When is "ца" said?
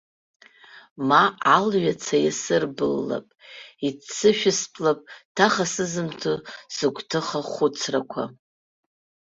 2.03-2.17